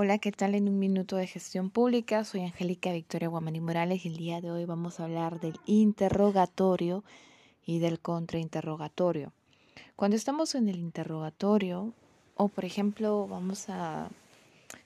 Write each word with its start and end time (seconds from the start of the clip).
Hola, 0.00 0.18
¿qué 0.18 0.30
tal? 0.30 0.54
En 0.54 0.68
un 0.68 0.78
minuto 0.78 1.16
de 1.16 1.26
gestión 1.26 1.70
pública, 1.70 2.22
soy 2.22 2.42
Angélica 2.42 2.92
Victoria 2.92 3.26
Guamani 3.26 3.58
Morales 3.58 4.04
y 4.04 4.08
el 4.08 4.16
día 4.16 4.40
de 4.40 4.48
hoy 4.48 4.64
vamos 4.64 5.00
a 5.00 5.04
hablar 5.06 5.40
del 5.40 5.58
interrogatorio 5.66 7.02
y 7.66 7.80
del 7.80 7.98
contrainterrogatorio. 7.98 9.32
Cuando 9.96 10.16
estamos 10.16 10.54
en 10.54 10.68
el 10.68 10.78
interrogatorio, 10.78 11.94
o 12.36 12.46
por 12.46 12.64
ejemplo, 12.64 13.26
vamos 13.26 13.68
a... 13.70 14.08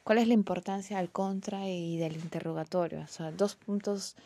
¿Cuál 0.02 0.16
es 0.16 0.28
la 0.28 0.32
importancia 0.32 0.96
del 0.96 1.10
contra 1.10 1.68
y 1.68 1.98
del 1.98 2.16
interrogatorio? 2.16 3.02
O 3.02 3.06
sea, 3.06 3.32
dos 3.32 3.54
puntos 3.54 4.16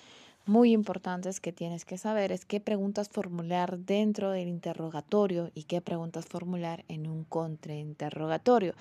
muy 0.46 0.72
importantes 0.72 1.40
que 1.40 1.52
tienes 1.52 1.84
que 1.84 1.98
saber 1.98 2.32
es 2.32 2.44
qué 2.44 2.60
preguntas 2.60 3.08
formular 3.08 3.78
dentro 3.78 4.30
del 4.30 4.48
interrogatorio 4.48 5.50
y 5.54 5.64
qué 5.64 5.80
preguntas 5.80 6.26
formular 6.26 6.84
en 6.88 7.06
un 7.06 7.24
contrainterrogatorio. 7.24 8.74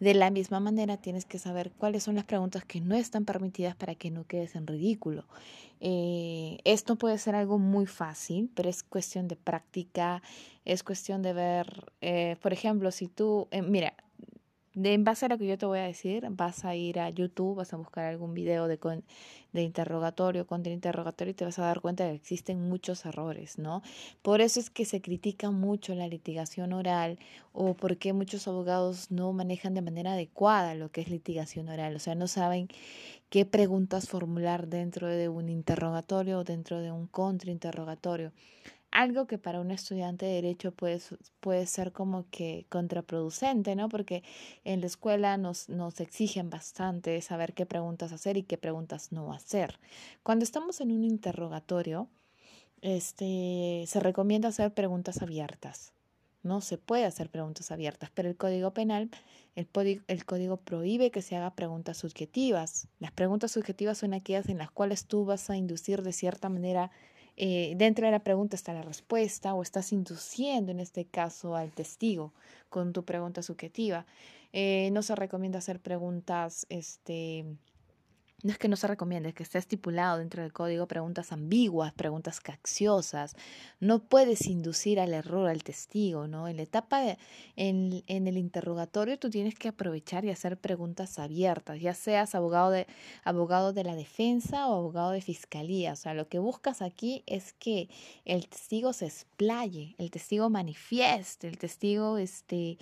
De 0.00 0.14
la 0.14 0.30
misma 0.30 0.60
manera 0.60 0.96
tienes 0.96 1.26
que 1.26 1.38
saber 1.38 1.70
cuáles 1.72 2.02
son 2.02 2.14
las 2.14 2.24
preguntas 2.24 2.64
que 2.64 2.80
no 2.80 2.94
están 2.94 3.24
permitidas 3.24 3.76
para 3.76 3.94
que 3.94 4.10
no 4.10 4.24
quedes 4.24 4.54
en 4.54 4.66
ridículo. 4.66 5.24
Eh, 5.80 6.58
esto 6.64 6.96
puede 6.96 7.18
ser 7.18 7.34
algo 7.34 7.58
muy 7.58 7.86
fácil, 7.86 8.50
pero 8.54 8.68
es 8.68 8.82
cuestión 8.82 9.28
de 9.28 9.36
práctica, 9.36 10.22
es 10.64 10.82
cuestión 10.82 11.22
de 11.22 11.32
ver, 11.32 11.92
eh, 12.00 12.36
por 12.42 12.52
ejemplo, 12.52 12.90
si 12.90 13.08
tú, 13.08 13.48
eh, 13.50 13.62
mira, 13.62 13.94
de, 14.74 14.94
en 14.94 15.04
base 15.04 15.26
a 15.26 15.28
lo 15.28 15.38
que 15.38 15.46
yo 15.46 15.58
te 15.58 15.66
voy 15.66 15.80
a 15.80 15.84
decir, 15.84 16.26
vas 16.30 16.64
a 16.64 16.74
ir 16.76 17.00
a 17.00 17.10
YouTube, 17.10 17.56
vas 17.56 17.72
a 17.72 17.76
buscar 17.76 18.04
algún 18.04 18.34
video 18.34 18.68
de, 18.68 18.78
de 19.52 19.62
interrogatorio, 19.62 20.46
contra 20.46 20.72
interrogatorio 20.72 21.32
y 21.32 21.34
te 21.34 21.44
vas 21.44 21.58
a 21.58 21.62
dar 21.62 21.80
cuenta 21.80 22.04
de 22.04 22.10
que 22.10 22.16
existen 22.16 22.68
muchos 22.68 23.04
errores, 23.04 23.58
¿no? 23.58 23.82
Por 24.22 24.40
eso 24.40 24.60
es 24.60 24.70
que 24.70 24.84
se 24.84 25.00
critica 25.00 25.50
mucho 25.50 25.94
la 25.94 26.06
litigación 26.06 26.72
oral 26.72 27.18
o 27.52 27.74
porque 27.74 28.12
muchos 28.12 28.46
abogados 28.46 29.10
no 29.10 29.32
manejan 29.32 29.74
de 29.74 29.82
manera 29.82 30.12
adecuada 30.12 30.74
lo 30.74 30.90
que 30.90 31.00
es 31.00 31.08
litigación 31.08 31.68
oral, 31.68 31.96
o 31.96 31.98
sea, 31.98 32.14
no 32.14 32.28
saben 32.28 32.68
qué 33.28 33.44
preguntas 33.44 34.08
formular 34.08 34.68
dentro 34.68 35.08
de 35.08 35.28
un 35.28 35.48
interrogatorio 35.48 36.38
o 36.38 36.44
dentro 36.44 36.80
de 36.80 36.92
un 36.92 37.06
contrainterrogatorio 37.06 38.32
algo 38.90 39.26
que 39.26 39.38
para 39.38 39.60
un 39.60 39.70
estudiante 39.70 40.26
de 40.26 40.34
derecho 40.34 40.72
puede, 40.72 41.00
puede 41.40 41.66
ser 41.66 41.92
como 41.92 42.26
que 42.30 42.66
contraproducente, 42.68 43.76
¿no? 43.76 43.88
Porque 43.88 44.22
en 44.64 44.80
la 44.80 44.86
escuela 44.86 45.36
nos, 45.36 45.68
nos 45.68 46.00
exigen 46.00 46.50
bastante 46.50 47.20
saber 47.22 47.54
qué 47.54 47.66
preguntas 47.66 48.12
hacer 48.12 48.36
y 48.36 48.42
qué 48.42 48.58
preguntas 48.58 49.12
no 49.12 49.32
hacer. 49.32 49.78
Cuando 50.22 50.44
estamos 50.44 50.80
en 50.80 50.92
un 50.92 51.04
interrogatorio, 51.04 52.08
este, 52.82 53.84
se 53.86 54.00
recomienda 54.00 54.48
hacer 54.48 54.72
preguntas 54.72 55.22
abiertas. 55.22 55.92
No 56.42 56.62
se 56.62 56.78
puede 56.78 57.04
hacer 57.04 57.28
preguntas 57.28 57.70
abiertas, 57.70 58.10
pero 58.14 58.28
el 58.28 58.36
Código 58.36 58.72
Penal, 58.72 59.10
el, 59.54 59.68
el 60.08 60.24
Código 60.24 60.56
prohíbe 60.56 61.10
que 61.10 61.20
se 61.20 61.36
haga 61.36 61.54
preguntas 61.54 61.98
subjetivas. 61.98 62.88
Las 62.98 63.12
preguntas 63.12 63.52
subjetivas 63.52 63.98
son 63.98 64.14
aquellas 64.14 64.48
en 64.48 64.56
las 64.56 64.70
cuales 64.70 65.04
tú 65.04 65.26
vas 65.26 65.50
a 65.50 65.56
inducir 65.56 66.02
de 66.02 66.12
cierta 66.12 66.48
manera 66.48 66.90
eh, 67.42 67.72
dentro 67.76 68.04
de 68.04 68.12
la 68.12 68.18
pregunta 68.18 68.54
está 68.54 68.74
la 68.74 68.82
respuesta 68.82 69.54
o 69.54 69.62
estás 69.62 69.94
induciendo 69.94 70.72
en 70.72 70.78
este 70.78 71.06
caso 71.06 71.56
al 71.56 71.72
testigo 71.72 72.34
con 72.68 72.92
tu 72.92 73.06
pregunta 73.06 73.42
subjetiva. 73.42 74.04
Eh, 74.52 74.90
no 74.92 75.00
se 75.00 75.14
recomienda 75.14 75.58
hacer 75.58 75.80
preguntas 75.80 76.66
este, 76.68 77.46
no 78.42 78.52
es 78.52 78.58
que 78.58 78.68
no 78.68 78.76
se 78.76 78.86
recomiende, 78.86 79.28
es 79.28 79.34
que 79.34 79.42
está 79.42 79.58
estipulado 79.58 80.18
dentro 80.18 80.42
del 80.42 80.52
código 80.52 80.86
preguntas 80.86 81.32
ambiguas, 81.32 81.92
preguntas 81.92 82.40
capciosas. 82.40 83.36
No 83.80 83.98
puedes 83.98 84.46
inducir 84.46 84.98
al 85.00 85.12
error 85.12 85.48
al 85.48 85.62
testigo, 85.62 86.26
¿no? 86.26 86.48
En 86.48 86.56
la 86.56 86.62
etapa, 86.62 87.00
de, 87.00 87.18
en, 87.56 88.02
en, 88.06 88.26
el 88.26 88.38
interrogatorio, 88.38 89.18
tú 89.18 89.30
tienes 89.30 89.54
que 89.54 89.68
aprovechar 89.68 90.24
y 90.24 90.30
hacer 90.30 90.56
preguntas 90.56 91.18
abiertas, 91.18 91.80
ya 91.80 91.94
seas 91.94 92.34
abogado 92.34 92.70
de, 92.70 92.86
abogado 93.24 93.72
de 93.72 93.84
la 93.84 93.94
defensa 93.94 94.68
o 94.68 94.74
abogado 94.74 95.10
de 95.10 95.20
fiscalía. 95.20 95.92
O 95.92 95.96
sea, 95.96 96.14
lo 96.14 96.28
que 96.28 96.38
buscas 96.38 96.82
aquí 96.82 97.22
es 97.26 97.52
que 97.54 97.88
el 98.24 98.48
testigo 98.48 98.92
se 98.92 99.06
explaye, 99.06 99.94
el 99.98 100.10
testigo 100.10 100.48
manifieste, 100.50 101.48
el 101.48 101.58
testigo, 101.58 102.18
este, 102.18 102.78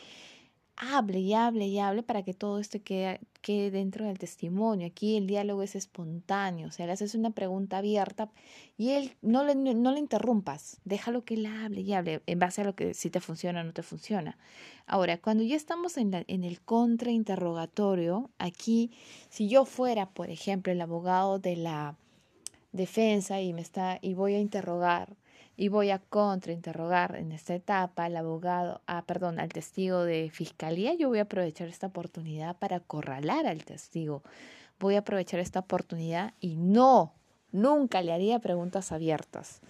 hable 0.78 1.19
y 1.19 1.34
hable 1.34 1.66
y 1.66 1.78
hable 1.78 2.03
para 2.03 2.22
que 2.22 2.34
todo 2.34 2.61
esto 2.61 2.78
quede, 2.83 3.21
quede, 3.43 3.71
dentro 3.71 4.06
del 4.06 4.19
testimonio. 4.19 4.87
Aquí 4.87 5.16
el 5.16 5.27
diálogo 5.27 5.62
es 5.62 5.75
espontáneo, 5.75 6.69
o 6.69 6.71
sea, 6.71 6.87
le 6.87 6.93
haces 6.93 7.15
una 7.15 7.31
pregunta 7.31 7.78
abierta 7.78 8.31
y 8.77 8.91
él 8.91 9.12
no 9.21 9.44
le, 9.44 9.55
no 9.55 9.93
le 9.93 9.99
interrumpas, 9.99 10.81
déjalo 10.84 11.25
que 11.25 11.34
él 11.34 11.47
hable 11.47 11.81
y 11.81 11.93
hable 11.93 12.22
en 12.27 12.39
base 12.39 12.61
a 12.61 12.65
lo 12.65 12.75
que 12.75 12.94
si 12.94 13.11
te 13.11 13.21
funciona 13.21 13.61
o 13.61 13.65
no 13.65 13.72
te 13.72 13.83
funciona. 13.83 14.39
Ahora, 14.87 15.19
cuando 15.19 15.43
ya 15.43 15.56
estamos 15.56 15.97
en, 15.97 16.12
la, 16.12 16.25
en 16.28 16.44
el 16.44 16.61
contrainterrogatorio, 16.61 18.31
aquí, 18.39 18.93
si 19.28 19.49
yo 19.49 19.65
fuera, 19.65 20.10
por 20.10 20.31
ejemplo, 20.31 20.72
el 20.72 20.81
abogado 20.81 21.39
de 21.39 21.56
la 21.56 21.97
defensa 22.72 23.41
y 23.41 23.53
me 23.53 23.62
está 23.62 23.99
y 24.00 24.15
voy 24.15 24.34
a 24.34 24.41
interrogar 24.41 25.16
y 25.61 25.69
voy 25.69 25.91
a 25.91 25.99
contrainterrogar 25.99 27.17
en 27.17 27.33
esta 27.33 27.53
etapa 27.53 28.05
al 28.05 28.17
abogado, 28.17 28.81
ah, 28.87 29.03
perdón, 29.05 29.41
al 29.41 29.49
testigo 29.49 30.05
de 30.05 30.31
fiscalía, 30.33 30.95
yo 30.95 31.09
voy 31.09 31.19
a 31.19 31.23
aprovechar 31.23 31.67
esta 31.67 31.89
oportunidad 31.89 32.57
para 32.57 32.77
acorralar 32.77 33.45
al 33.45 33.65
testigo. 33.65 34.23
Voy 34.79 34.95
a 34.95 35.01
aprovechar 35.01 35.41
esta 35.41 35.59
oportunidad 35.59 36.33
y 36.39 36.55
no, 36.55 37.13
nunca 37.51 38.03
le 38.03 38.13
haría 38.13 38.39
preguntas 38.39 38.93
abiertas. 38.93 39.61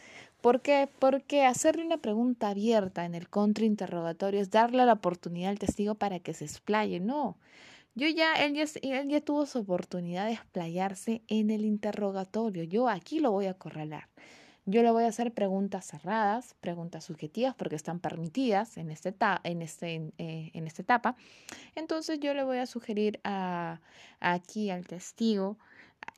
¿Por 0.43 0.61
qué? 0.61 0.91
Porque 0.99 1.47
hacerle 1.47 1.87
una 1.87 1.97
pregunta 1.97 2.51
abierta 2.51 3.07
en 3.07 3.15
el 3.15 3.31
contrainterrogatorio 3.31 4.43
es 4.43 4.51
darle 4.51 4.85
la 4.85 4.93
oportunidad 4.93 5.49
al 5.49 5.59
testigo 5.59 5.95
para 5.95 6.21
que 6.21 6.35
se 6.35 6.45
explaye. 6.45 7.01
No. 7.01 7.39
Yo 7.95 8.09
ya 8.09 8.35
él, 8.35 8.53
ya, 8.53 8.65
él 8.83 9.09
ya 9.09 9.23
tuvo 9.23 9.47
su 9.47 9.61
oportunidad 9.61 10.27
de 10.27 10.35
explayarse 10.35 11.23
en 11.29 11.49
el 11.49 11.65
interrogatorio. 11.65 12.65
Yo 12.65 12.91
aquí 12.91 13.21
lo 13.21 13.33
voy 13.33 13.47
a 13.47 13.53
acorralar. 13.53 14.09
Yo 14.71 14.83
le 14.83 14.91
voy 14.91 15.05
a 15.05 15.09
hacer 15.09 15.33
preguntas 15.33 15.87
cerradas, 15.87 16.55
preguntas 16.61 17.05
subjetivas, 17.05 17.55
porque 17.55 17.75
están 17.75 18.01
permitidas 18.01 18.77
en, 18.77 18.91
este 18.91 19.15
en, 19.45 19.63
este, 19.63 20.13
eh, 20.19 20.51
en 20.53 20.67
esta 20.67 20.83
etapa. 20.83 21.17
Entonces 21.75 22.21
yo 22.21 22.35
le 22.35 22.45
voy 22.45 22.59
a 22.59 22.67
sugerir 22.67 23.19
a, 23.25 23.81
aquí 24.21 24.69
al 24.69 24.87
testigo, 24.87 25.57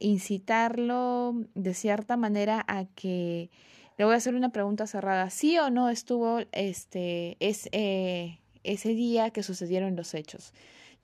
incitarlo 0.00 1.36
de 1.54 1.74
cierta 1.74 2.16
manera 2.16 2.64
a 2.66 2.86
que 2.86 3.50
le 3.96 4.04
voy 4.04 4.14
a 4.14 4.16
hacer 4.16 4.34
una 4.34 4.50
pregunta 4.50 4.88
cerrada, 4.88 5.30
sí 5.30 5.56
o 5.58 5.70
no 5.70 5.88
estuvo 5.88 6.40
este, 6.50 7.36
es, 7.38 7.68
eh, 7.70 8.40
ese 8.64 8.94
día 8.94 9.30
que 9.30 9.44
sucedieron 9.44 9.94
los 9.94 10.12
hechos. 10.12 10.54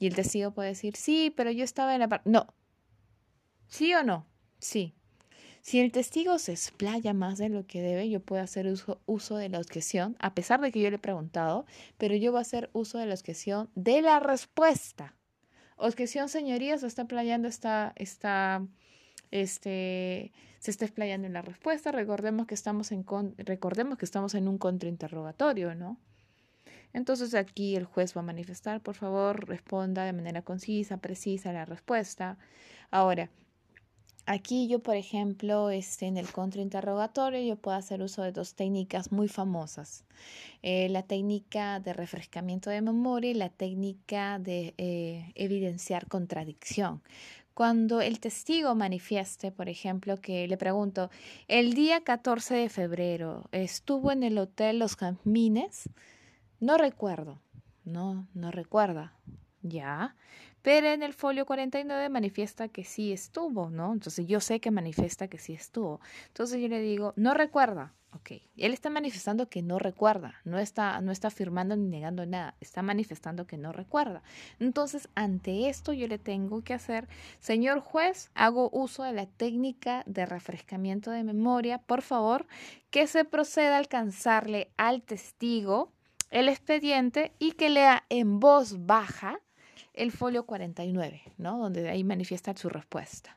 Y 0.01 0.09
el 0.09 0.17
testigo 0.17 0.51
puede 0.51 0.71
decir, 0.71 0.97
sí, 0.97 1.33
pero 1.37 1.53
yo 1.53 1.63
estaba 1.63 1.95
en 1.95 2.01
la 2.01 2.09
parte... 2.09 2.29
No. 2.29 2.49
¿Sí 3.69 3.95
o 3.95 4.03
no? 4.03 4.27
Sí. 4.59 4.96
Si 5.67 5.81
el 5.81 5.91
testigo 5.91 6.39
se 6.39 6.53
explaya 6.53 7.13
más 7.13 7.39
de 7.39 7.49
lo 7.49 7.67
que 7.67 7.83
debe, 7.83 8.09
yo 8.09 8.21
puedo 8.21 8.41
hacer 8.41 8.73
uso, 9.07 9.37
de 9.37 9.49
la 9.49 9.59
objeción, 9.59 10.15
a 10.21 10.33
pesar 10.33 10.61
de 10.61 10.71
que 10.71 10.81
yo 10.81 10.89
le 10.91 10.95
he 10.95 11.01
preguntado, 11.01 11.67
pero 11.99 12.15
yo 12.15 12.31
voy 12.31 12.39
a 12.39 12.43
hacer 12.43 12.71
uso 12.73 12.99
de 12.99 13.07
la 13.07 13.15
objeción 13.15 13.69
de 13.75 14.01
la 14.01 14.21
respuesta. 14.21 15.17
Objeción, 15.77 16.29
señorías, 16.29 16.83
se 16.83 16.87
está 16.87 17.03
explayando, 17.03 17.49
está, 17.49 17.93
está, 17.97 18.65
este, 19.33 20.31
se 20.61 20.71
está 20.71 20.85
explayando 20.85 21.27
en 21.27 21.33
la 21.33 21.43
respuesta. 21.43 21.91
Recordemos 21.91 22.47
que 22.47 22.55
estamos 22.55 22.93
en, 22.93 23.05
recordemos 23.37 23.99
que 23.99 24.05
estamos 24.05 24.37
en 24.37 24.47
un 24.47 24.59
contrainterrogatorio, 24.59 25.75
¿no? 25.75 25.99
Entonces 26.93 27.35
aquí 27.35 27.75
el 27.75 27.87
juez 27.87 28.17
va 28.17 28.21
a 28.21 28.25
manifestar, 28.25 28.81
por 28.83 28.95
favor, 28.95 29.49
responda 29.49 30.05
de 30.05 30.13
manera 30.13 30.43
concisa, 30.43 30.99
precisa 30.99 31.53
la 31.53 31.65
respuesta. 31.65 32.39
Ahora, 32.93 33.31
Aquí 34.29 34.67
yo, 34.67 34.81
por 34.81 34.97
ejemplo, 34.97 35.71
este, 35.71 36.07
en 36.07 36.17
el 36.17 36.33
contrainterrogatorio, 36.33 37.41
yo 37.41 37.55
puedo 37.55 37.77
hacer 37.77 38.03
uso 38.03 38.23
de 38.23 38.33
dos 38.33 38.55
técnicas 38.55 39.13
muy 39.13 39.29
famosas. 39.29 40.05
Eh, 40.63 40.89
la 40.89 41.05
técnica 41.05 41.79
de 41.79 41.93
refrescamiento 41.93 42.69
de 42.69 42.83
memoria 42.83 43.31
y 43.31 43.35
la 43.35 43.51
técnica 43.51 44.41
de 44.41 44.75
eh, 44.79 45.31
evidenciar 45.37 46.09
contradicción. 46.09 47.03
Cuando 47.55 48.01
el 48.01 48.19
testigo 48.19 48.75
manifieste, 48.75 49.53
por 49.53 49.69
ejemplo, 49.69 50.21
que 50.21 50.49
le 50.49 50.57
pregunto, 50.57 51.09
el 51.47 51.75
día 51.75 52.03
14 52.03 52.57
de 52.57 52.69
febrero 52.69 53.49
estuvo 53.53 54.11
en 54.11 54.25
el 54.25 54.39
hotel 54.39 54.81
Los 54.81 54.97
Jazmines, 54.97 55.89
no 56.59 56.77
recuerdo, 56.79 57.41
no, 57.85 58.27
no 58.35 58.51
recuerda, 58.51 59.15
ya, 59.63 60.17
pero 60.67 60.89
en 60.89 61.05
el 61.05 61.13
folio 61.13 61.47
49 61.47 62.09
manifiesta 62.09 62.67
que 62.67 62.83
sí 62.83 63.13
estuvo, 63.13 63.71
¿no? 63.71 63.93
Entonces 63.93 64.27
yo 64.27 64.41
sé 64.41 64.59
que 64.59 64.73
manifiesta 64.73 65.29
que 65.29 65.39
sí 65.39 65.53
estuvo. 65.53 66.01
Entonces 66.27 66.61
yo 66.61 66.67
le 66.67 66.81
digo, 66.81 67.13
no 67.15 67.35
recuerda. 67.35 67.95
Ok, 68.11 68.33
él 68.57 68.73
está 68.73 68.91
manifestando 68.91 69.49
que 69.49 69.63
no 69.63 69.79
recuerda, 69.79 70.41
no 70.45 70.59
está, 70.59 71.01
no 71.03 71.13
está 71.13 71.29
afirmando 71.29 71.77
ni 71.77 71.87
negando 71.87 72.27
nada, 72.27 72.57
está 72.61 72.83
manifestando 72.83 73.47
que 73.47 73.57
no 73.59 73.71
recuerda. 73.71 74.25
Entonces, 74.59 75.09
ante 75.15 75.69
esto 75.69 75.93
yo 75.93 76.09
le 76.09 76.19
tengo 76.19 76.65
que 76.65 76.75
hacer, 76.75 77.07
señor 77.39 77.79
juez, 77.79 78.31
hago 78.35 78.69
uso 78.73 79.05
de 79.05 79.13
la 79.13 79.27
técnica 79.27 80.03
de 80.07 80.27
refrescamiento 80.27 81.13
de 81.13 81.23
memoria, 81.23 81.79
por 81.79 82.03
favor, 82.03 82.45
que 82.91 83.07
se 83.07 83.25
proceda 83.25 83.77
a 83.77 83.79
alcanzarle 83.79 84.73
al 84.77 85.03
testigo 85.03 85.93
el 86.31 86.49
expediente 86.49 87.33
y 87.39 87.53
que 87.53 87.71
lea 87.71 88.05
en 88.09 88.41
voz 88.41 88.85
baja 88.85 89.39
el 89.97 90.13
folio 90.13 90.47
49, 90.47 91.23
¿no? 91.39 91.59
Donde 91.59 91.89
ahí 91.89 92.05
manifiesta 92.05 92.57
su 92.57 92.69
respuesta. 92.69 93.37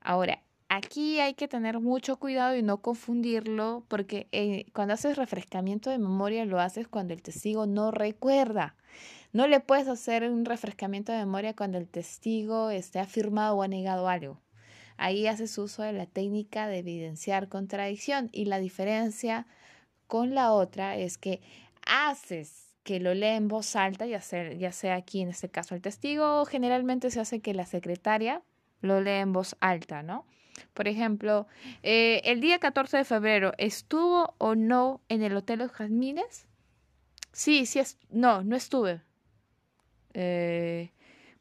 Ahora, 0.00 0.42
aquí 0.68 1.20
hay 1.20 1.34
que 1.34 1.48
tener 1.48 1.80
mucho 1.80 2.16
cuidado 2.16 2.56
y 2.56 2.62
no 2.62 2.78
confundirlo 2.80 3.84
porque 3.88 4.28
eh, 4.32 4.66
cuando 4.72 4.94
haces 4.94 5.16
refrescamiento 5.16 5.90
de 5.90 5.98
memoria 5.98 6.44
lo 6.44 6.60
haces 6.60 6.88
cuando 6.88 7.12
el 7.12 7.22
testigo 7.22 7.66
no 7.66 7.90
recuerda. 7.90 8.76
No 9.32 9.48
le 9.48 9.60
puedes 9.60 9.88
hacer 9.88 10.30
un 10.30 10.44
refrescamiento 10.44 11.10
de 11.10 11.18
memoria 11.18 11.56
cuando 11.56 11.76
el 11.78 11.88
testigo 11.88 12.70
esté 12.70 13.00
afirmado 13.00 13.56
o 13.56 13.62
ha 13.62 13.68
negado 13.68 14.08
algo. 14.08 14.40
Ahí 14.96 15.26
haces 15.26 15.58
uso 15.58 15.82
de 15.82 15.92
la 15.92 16.06
técnica 16.06 16.68
de 16.68 16.78
evidenciar 16.78 17.48
contradicción 17.48 18.28
y 18.30 18.44
la 18.44 18.60
diferencia 18.60 19.48
con 20.06 20.36
la 20.36 20.52
otra 20.52 20.96
es 20.96 21.18
que 21.18 21.40
haces 21.84 22.63
que 22.84 23.00
lo 23.00 23.14
lee 23.14 23.28
en 23.28 23.48
voz 23.48 23.74
alta, 23.74 24.06
ya 24.06 24.20
sea, 24.20 24.52
ya 24.52 24.70
sea 24.70 24.94
aquí 24.94 25.22
en 25.22 25.30
este 25.30 25.48
caso 25.48 25.74
el 25.74 25.80
testigo, 25.80 26.44
generalmente 26.44 27.10
se 27.10 27.20
hace 27.20 27.40
que 27.40 27.54
la 27.54 27.66
secretaria 27.66 28.42
lo 28.80 29.00
lee 29.00 29.20
en 29.20 29.32
voz 29.32 29.56
alta, 29.60 30.02
¿no? 30.02 30.26
Por 30.74 30.86
ejemplo, 30.86 31.48
eh, 31.82 32.20
el 32.24 32.40
día 32.40 32.58
14 32.58 32.98
de 32.98 33.04
febrero, 33.04 33.52
¿estuvo 33.58 34.34
o 34.38 34.54
no 34.54 35.00
en 35.08 35.22
el 35.22 35.34
Hotel 35.34 35.60
Los 35.60 35.72
Jazmines? 35.72 36.46
Sí, 37.32 37.66
sí, 37.66 37.80
es, 37.80 37.98
no, 38.10 38.44
no 38.44 38.54
estuve. 38.54 39.00
Eh, 40.12 40.92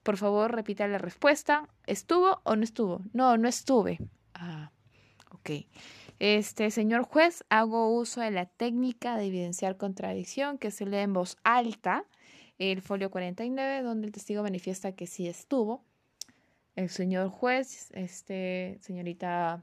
por 0.02 0.18
favor, 0.18 0.56
repita 0.56 0.88
la 0.88 0.98
respuesta. 0.98 1.70
¿Estuvo 1.86 2.42
o 2.44 2.56
no 2.56 2.64
estuvo? 2.64 3.02
No, 3.14 3.38
no 3.38 3.48
estuve. 3.48 4.00
Ah, 4.34 4.72
ok. 5.32 5.52
Este, 6.20 6.72
señor 6.72 7.04
juez, 7.04 7.44
hago 7.50 7.96
uso 7.96 8.22
de 8.22 8.32
la 8.32 8.46
técnica 8.46 9.18
de 9.18 9.26
evidenciar 9.26 9.78
contradicción 9.78 10.58
que 10.58 10.72
se 10.72 10.86
lee 10.86 10.98
en 10.98 11.14
voz 11.14 11.38
alta, 11.44 12.06
el 12.60 12.82
folio 12.82 13.12
49, 13.12 13.82
donde 13.82 14.08
el 14.08 14.14
testigo 14.14 14.44
manifiesta 14.44 14.94
que 14.94 15.08
sí 15.08 15.28
estuvo. 15.28 15.84
El 16.76 16.90
señor 16.90 17.30
juez, 17.30 17.92
este, 17.94 18.78
señorita 18.82 19.62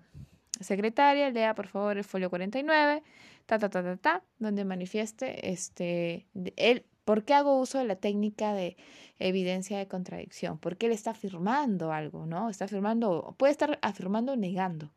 secretaria, 0.60 1.30
lea 1.30 1.54
por 1.54 1.66
favor 1.66 1.96
el 1.96 2.04
folio 2.04 2.30
49, 2.30 3.02
ta, 3.46 3.58
ta, 3.58 3.70
ta, 3.70 3.82
ta, 3.82 3.96
ta, 3.96 4.22
donde 4.38 4.64
manifieste 4.64 5.50
este, 5.50 6.26
él 6.56 6.84
¿Por 7.10 7.24
qué 7.24 7.34
hago 7.34 7.58
uso 7.58 7.78
de 7.78 7.84
la 7.86 7.96
técnica 7.96 8.54
de 8.54 8.76
evidencia 9.18 9.78
de 9.78 9.88
contradicción? 9.88 10.58
Porque 10.58 10.86
él 10.86 10.92
está 10.92 11.10
afirmando 11.10 11.92
algo, 11.92 12.24
¿no? 12.24 12.48
Está 12.50 12.66
afirmando, 12.66 13.34
puede 13.36 13.50
estar 13.50 13.80
afirmando 13.82 14.34
o 14.34 14.36
negando. 14.36 14.92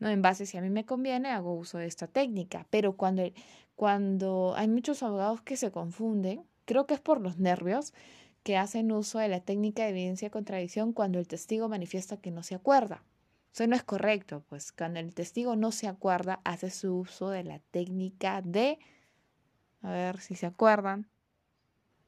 ¿No? 0.00 0.08
En 0.08 0.22
base, 0.22 0.46
si 0.46 0.56
a 0.58 0.62
mí 0.62 0.70
me 0.70 0.84
conviene, 0.84 1.28
hago 1.28 1.54
uso 1.54 1.78
de 1.78 1.86
esta 1.86 2.08
técnica. 2.08 2.66
Pero 2.70 2.96
cuando, 2.96 3.22
cuando 3.76 4.54
hay 4.56 4.66
muchos 4.66 5.02
abogados 5.02 5.42
que 5.42 5.56
se 5.56 5.70
confunden, 5.70 6.44
creo 6.64 6.86
que 6.86 6.94
es 6.94 7.00
por 7.00 7.20
los 7.20 7.38
nervios, 7.38 7.94
que 8.42 8.56
hacen 8.56 8.90
uso 8.90 9.18
de 9.18 9.28
la 9.28 9.40
técnica 9.40 9.84
de 9.84 9.90
evidencia 9.90 10.26
de 10.26 10.32
contradicción 10.32 10.92
cuando 10.92 11.18
el 11.18 11.28
testigo 11.28 11.68
manifiesta 11.68 12.16
que 12.16 12.30
no 12.30 12.42
se 12.42 12.54
acuerda. 12.54 13.04
Eso 13.52 13.66
no 13.66 13.76
es 13.76 13.82
correcto, 13.82 14.44
pues 14.48 14.72
cuando 14.72 15.00
el 15.00 15.14
testigo 15.14 15.56
no 15.56 15.72
se 15.72 15.88
acuerda, 15.88 16.40
hace 16.44 16.70
su 16.70 17.00
uso 17.00 17.30
de 17.30 17.44
la 17.44 17.58
técnica 17.58 18.42
de, 18.42 18.78
a 19.82 19.90
ver 19.90 20.20
si 20.20 20.36
se 20.36 20.46
acuerdan, 20.46 21.08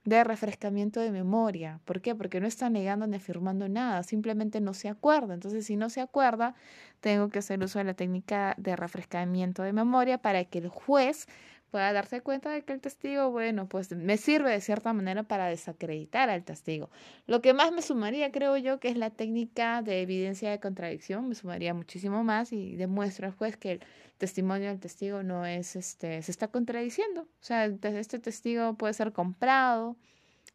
de 0.05 0.25
refrescamiento 0.25 1.01
de 1.01 1.13
memoria. 1.13 1.81
¿Por 1.85 2.01
qué? 2.01 2.15
Porque 2.15 2.41
no 2.41 2.47
está 2.47 2.69
negando 2.71 3.07
ni 3.07 3.17
afirmando 3.17 3.69
nada, 3.69 4.03
simplemente 4.03 4.61
no 4.61 4.75
se 4.75 4.89
acuerda. 4.89 5.35
Entonces, 5.35 5.67
si 5.67 5.77
no 5.77 5.91
se 5.91 6.01
acuerda, 6.01 6.55
tengo 7.01 7.29
que 7.29 7.39
hacer 7.39 7.63
uso 7.63 7.79
de 7.79 7.85
la 7.85 7.95
técnica 7.95 8.55
de 8.59 8.77
refrescamiento 8.77 9.63
de 9.63 9.73
memoria 9.73 10.19
para 10.19 10.45
que 10.45 10.59
el 10.59 10.69
juez 10.69 11.27
pueda 11.73 11.91
darse 11.95 12.21
cuenta 12.21 12.51
de 12.51 12.63
que 12.63 12.75
el 12.75 12.83
testigo, 12.83 13.31
bueno, 13.31 13.67
pues 13.67 13.91
me 13.97 14.19
sirve 14.19 14.51
de 14.51 14.61
cierta 14.61 14.93
manera 14.93 15.23
para 15.23 15.47
desacreditar 15.47 16.29
al 16.29 16.45
testigo. 16.45 16.91
Lo 17.27 17.41
que 17.41 17.55
más 17.55 17.73
me 17.73 17.81
sumaría, 17.81 18.31
creo 18.31 18.59
yo, 18.59 18.79
que 18.79 18.89
es 18.89 18.97
la 18.99 19.09
técnica 19.09 19.81
de 19.81 20.03
evidencia 20.03 20.51
de 20.51 20.61
contradicción, 20.61 21.31
me 21.31 21.35
sumaría 21.35 21.73
muchísimo 21.73 22.23
más 22.25 22.53
y 22.53 22.77
demuestra 22.77 23.29
al 23.29 23.35
juez 23.35 23.57
que 23.57 23.73
el 23.73 23.81
testimonio 24.19 24.69
del 24.69 24.81
testigo 24.81 25.23
no 25.23 25.47
es, 25.47 25.75
este, 25.75 26.21
se 26.21 26.31
está 26.31 26.49
contradiciendo. 26.49 27.23
O 27.23 27.45
sea, 27.45 27.65
este 27.65 28.19
testigo 28.19 28.75
puede 28.75 28.93
ser 28.93 29.15
comprado, 29.15 29.97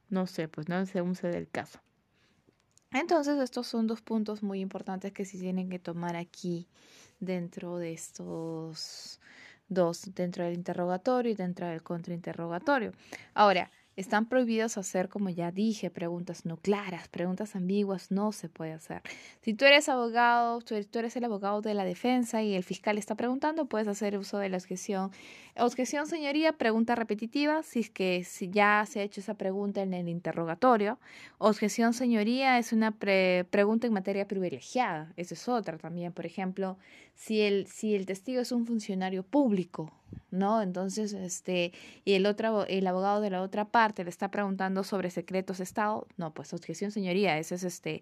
no 0.10 0.28
sé, 0.28 0.48
pues 0.48 0.70
no 0.70 0.86
según 0.86 1.16
se 1.16 1.30
del 1.30 1.50
caso. 1.50 1.80
Entonces, 2.92 3.40
estos 3.40 3.66
son 3.66 3.88
dos 3.88 4.04
puntos 4.04 4.44
muy 4.44 4.60
importantes 4.60 5.12
que 5.14 5.26
se 5.26 5.40
tienen 5.40 5.68
que 5.68 5.80
tomar 5.80 6.16
aquí 6.16 6.68
dentro 7.20 7.80
de 7.80 7.94
estos 7.94 9.20
dos 9.70 10.14
dentro 10.16 10.44
del 10.44 10.54
interrogatorio 10.54 11.32
y 11.32 11.36
dentro 11.36 11.68
del 11.68 11.84
contrainterrogatorio. 11.84 12.94
Ahora, 13.34 13.72
están 13.98 14.28
prohibidos 14.30 14.78
hacer, 14.78 15.10
como 15.10 15.30
ya 15.30 15.52
dije, 15.52 15.90
preguntas 15.90 16.46
no 16.46 16.58
claras, 16.58 17.08
preguntas 17.08 17.56
ambiguas, 17.56 18.12
no 18.12 18.32
se 18.32 18.48
puede 18.48 18.74
hacer. 18.74 19.02
Si 19.42 19.56
tú 19.56 19.66
eres 19.66 19.90
abogado, 19.90 20.62
tú 20.62 20.76
eres 21.00 21.16
el 21.16 21.24
abogado 21.24 21.62
de 21.62 21.74
la 21.74 21.84
defensa 21.84 22.44
y 22.44 22.54
el 22.54 22.64
fiscal 22.64 23.00
está 23.00 23.16
preguntando, 23.16 23.66
puedes 23.66 23.88
hacer 23.88 24.16
uso 24.18 24.38
de 24.38 24.50
la 24.50 24.58
objeción. 24.58 25.12
Objeción, 25.58 26.06
señoría, 26.06 26.54
pregunta 26.54 26.94
repetitiva, 26.94 27.64
si 27.64 27.80
es 27.80 27.90
que 27.90 28.24
si 28.24 28.52
ya 28.52 28.86
se 28.88 29.00
ha 29.00 29.04
hecho 29.04 29.20
esa 29.20 29.34
pregunta 29.34 29.82
en 29.82 29.96
el 29.96 30.08
interrogatorio. 30.08 31.00
Objeción, 31.40 31.94
señoría, 31.94 32.60
es 32.60 32.74
una 32.74 32.92
pregunta 32.92 33.88
en 33.88 33.94
materia 33.94 34.28
privilegiada. 34.28 35.12
Esa 35.18 35.34
es 35.34 35.48
otra 35.48 35.80
también. 35.80 36.14
Por 36.14 36.28
ejemplo, 36.28 36.78
si 37.16 37.42
el, 37.42 37.66
si 37.66 37.96
el 37.96 38.06
testigo 38.06 38.42
es 38.42 38.52
un 38.52 38.68
funcionario 38.68 39.24
público, 39.24 39.92
¿no? 40.32 40.62
Entonces, 40.62 41.14
este, 41.14 41.74
y 42.06 42.14
el 42.14 42.26
otro, 42.26 42.66
el 42.68 42.86
abogado 42.88 43.22
de 43.22 43.30
la 43.30 43.42
otra 43.42 43.66
parte 43.66 44.04
le 44.04 44.10
está 44.10 44.30
preguntando 44.30 44.84
sobre 44.84 45.10
secretos 45.10 45.60
de 45.60 45.64
Estado, 45.64 46.08
no, 46.18 46.34
pues 46.34 46.54
objeción, 46.54 46.92
señoría, 46.92 47.38
esa 47.38 47.56
es 47.56 47.64
este, 47.64 48.02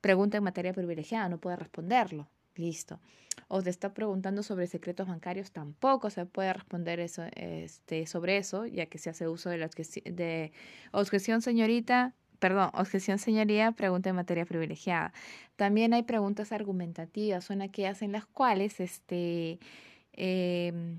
pregunta 0.00 0.38
en 0.38 0.44
materia 0.44 0.72
privilegiada, 0.72 1.28
no 1.28 1.38
puede 1.38 1.56
responderlo. 1.56 2.28
Listo. 2.54 3.00
O 3.48 3.62
te 3.62 3.68
está 3.68 3.92
preguntando 3.92 4.42
sobre 4.42 4.66
secretos 4.66 5.06
bancarios, 5.06 5.52
tampoco 5.52 6.08
se 6.08 6.24
puede 6.24 6.52
responder 6.54 7.00
eso, 7.00 7.22
este, 7.34 8.06
sobre 8.06 8.38
eso, 8.38 8.64
ya 8.64 8.86
que 8.86 8.96
se 8.98 9.10
hace 9.10 9.28
uso 9.28 9.50
de 9.50 9.58
la 9.58 9.68
de 10.04 10.52
objeción, 10.90 11.42
señorita, 11.42 12.14
perdón, 12.38 12.70
objeción, 12.74 13.18
señoría, 13.18 13.72
pregunta 13.72 14.08
en 14.08 14.16
materia 14.16 14.46
privilegiada. 14.46 15.12
También 15.56 15.92
hay 15.92 16.02
preguntas 16.02 16.50
argumentativas, 16.50 17.44
son 17.44 17.60
aquellas 17.60 18.00
en 18.02 18.12
las 18.12 18.26
cuales 18.26 18.80
este, 18.80 19.58
eh, 20.14 20.98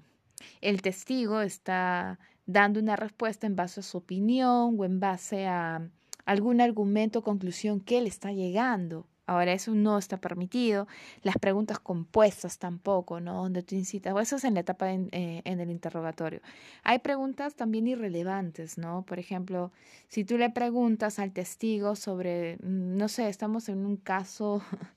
el 0.61 0.81
testigo 0.81 1.41
está 1.41 2.19
dando 2.45 2.79
una 2.79 2.95
respuesta 2.95 3.45
en 3.47 3.55
base 3.55 3.81
a 3.81 3.83
su 3.83 3.97
opinión 3.97 4.75
o 4.79 4.85
en 4.85 4.99
base 4.99 5.47
a 5.47 5.87
algún 6.25 6.61
argumento 6.61 7.19
o 7.19 7.23
conclusión 7.23 7.79
que 7.79 7.97
él 7.97 8.07
está 8.07 8.31
llegando. 8.31 9.05
Ahora, 9.27 9.51
eso 9.51 9.75
no 9.75 9.97
está 9.97 10.17
permitido. 10.17 10.87
Las 11.21 11.37
preguntas 11.37 11.79
compuestas 11.79 12.59
tampoco, 12.59 13.19
¿no? 13.19 13.43
Donde 13.43 13.61
tú 13.61 13.75
incitas. 13.75 14.13
O 14.13 14.21
eso 14.21 14.37
es 14.37 14.45
en 14.45 14.53
la 14.53 14.61
etapa 14.61 14.89
en, 14.91 15.09
eh, 15.11 15.41
en, 15.43 15.59
el 15.59 15.69
interrogatorio. 15.69 16.39
Hay 16.83 16.99
preguntas 16.99 17.55
también 17.55 17.87
irrelevantes, 17.87 18.77
¿no? 18.77 19.03
Por 19.05 19.19
ejemplo, 19.19 19.73
si 20.07 20.23
tú 20.23 20.37
le 20.37 20.49
preguntas 20.49 21.19
al 21.19 21.33
testigo 21.33 21.97
sobre, 21.97 22.55
mm, 22.63 22.95
no 22.95 23.09
sé, 23.09 23.27
estamos 23.27 23.67
en 23.67 23.85
un 23.85 23.97
caso 23.97 24.61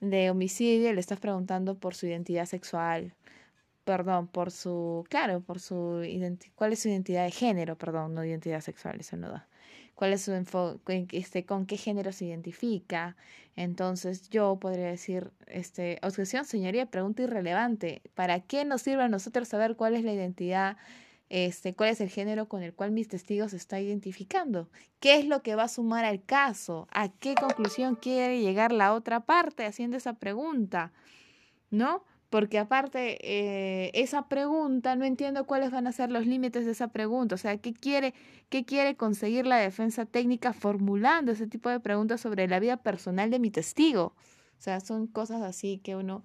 de 0.00 0.30
homicidio 0.30 0.90
y 0.90 0.94
le 0.94 1.00
estás 1.00 1.20
preguntando 1.20 1.74
por 1.78 1.94
su 1.94 2.06
identidad 2.06 2.44
sexual 2.44 3.14
perdón, 3.90 4.28
por 4.28 4.52
su, 4.52 5.04
claro, 5.08 5.40
por 5.40 5.58
su 5.58 6.06
cuál 6.54 6.72
es 6.72 6.78
su 6.78 6.88
identidad 6.88 7.24
de 7.24 7.32
género, 7.32 7.76
perdón, 7.76 8.14
no 8.14 8.24
identidad 8.24 8.60
sexual, 8.60 9.00
eso 9.00 9.16
no 9.16 9.30
da. 9.30 9.48
¿Cuál 9.96 10.12
es 10.12 10.22
su 10.22 10.32
enfoque, 10.32 11.08
este, 11.10 11.44
con 11.44 11.66
qué 11.66 11.76
género 11.76 12.12
se 12.12 12.26
identifica? 12.26 13.16
Entonces 13.56 14.30
yo 14.30 14.58
podría 14.60 14.86
decir, 14.86 15.32
este, 15.48 15.98
objeción, 16.04 16.44
señoría, 16.44 16.86
pregunta 16.86 17.24
irrelevante. 17.24 18.00
¿Para 18.14 18.38
qué 18.38 18.64
nos 18.64 18.82
sirve 18.82 19.02
a 19.02 19.08
nosotros 19.08 19.48
saber 19.48 19.74
cuál 19.74 19.96
es 19.96 20.04
la 20.04 20.12
identidad, 20.12 20.76
este, 21.28 21.74
cuál 21.74 21.90
es 21.90 22.00
el 22.00 22.10
género 22.10 22.48
con 22.48 22.62
el 22.62 22.72
cual 22.72 22.92
mis 22.92 23.08
testigos 23.08 23.50
se 23.50 23.56
está 23.56 23.80
identificando? 23.80 24.70
¿Qué 25.00 25.18
es 25.18 25.26
lo 25.26 25.42
que 25.42 25.56
va 25.56 25.64
a 25.64 25.68
sumar 25.68 26.04
al 26.04 26.24
caso? 26.24 26.86
¿A 26.92 27.08
qué 27.08 27.34
conclusión 27.34 27.96
quiere 27.96 28.40
llegar 28.40 28.70
la 28.70 28.94
otra 28.94 29.18
parte 29.18 29.66
haciendo 29.66 29.96
esa 29.96 30.12
pregunta? 30.12 30.92
¿No? 31.72 32.04
Porque 32.30 32.58
aparte 32.58 33.18
eh, 33.22 33.90
esa 33.92 34.28
pregunta, 34.28 34.94
no 34.94 35.04
entiendo 35.04 35.46
cuáles 35.46 35.72
van 35.72 35.88
a 35.88 35.92
ser 35.92 36.10
los 36.12 36.26
límites 36.26 36.64
de 36.64 36.70
esa 36.70 36.88
pregunta, 36.88 37.34
o 37.34 37.38
sea, 37.38 37.58
¿qué 37.58 37.74
quiere, 37.74 38.14
qué 38.48 38.64
quiere 38.64 38.96
conseguir 38.96 39.46
la 39.46 39.56
defensa 39.56 40.06
técnica 40.06 40.52
formulando 40.52 41.32
ese 41.32 41.48
tipo 41.48 41.68
de 41.68 41.80
preguntas 41.80 42.20
sobre 42.20 42.46
la 42.48 42.60
vida 42.60 42.76
personal 42.76 43.30
de 43.30 43.40
mi 43.40 43.50
testigo? 43.50 44.14
O 44.58 44.62
sea, 44.62 44.80
son 44.80 45.08
cosas 45.08 45.42
así 45.42 45.78
que 45.78 45.96
uno, 45.96 46.24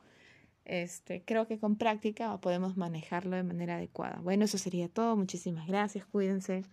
este, 0.66 1.24
creo 1.26 1.48
que 1.48 1.58
con 1.58 1.76
práctica 1.76 2.38
podemos 2.40 2.78
manejarlo 2.78 3.36
de 3.36 3.44
manera 3.44 3.78
adecuada. 3.78 4.20
Bueno, 4.22 4.46
eso 4.46 4.60
sería 4.60 4.88
todo, 4.90 5.16
muchísimas 5.16 5.68
gracias, 5.68 6.06
cuídense. 6.06 6.64